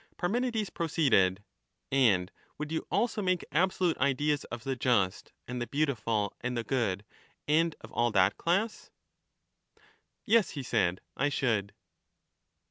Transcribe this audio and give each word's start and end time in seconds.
Parmenides 0.17 0.71
proceeded: 0.71 1.43
And 1.91 2.31
would 2.57 2.71
you 2.71 2.87
also 2.89 3.21
make 3.21 3.45
absolute 3.51 3.95
Parmenides 3.97 4.15
ideas 4.19 4.43
of 4.45 4.63
the 4.63 4.75
just 4.75 5.31
and 5.47 5.61
the 5.61 5.67
beautiful 5.67 6.33
and 6.41 6.57
the 6.57 6.63
good, 6.63 7.05
and 7.47 7.75
of 7.81 7.91
all 7.91 8.09
^^^ates 8.09 8.13
that 8.15 8.37
class? 8.37 8.89
whether 9.75 9.83
he 10.23 10.31
Yes, 10.33 10.49
he 10.57 10.63
said, 10.63 11.01
I 11.15 11.29
should. 11.29 11.75